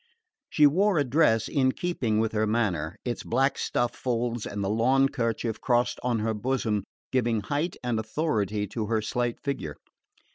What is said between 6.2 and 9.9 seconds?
her bosom giving height and authority to her slight figure.